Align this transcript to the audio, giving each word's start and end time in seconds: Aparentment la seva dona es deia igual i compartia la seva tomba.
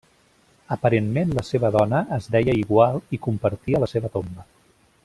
Aparentment 0.75 1.35
la 1.39 1.43
seva 1.49 1.71
dona 1.77 2.01
es 2.17 2.31
deia 2.37 2.57
igual 2.63 2.99
i 3.19 3.23
compartia 3.29 3.85
la 3.87 3.93
seva 3.97 4.13
tomba. 4.19 4.51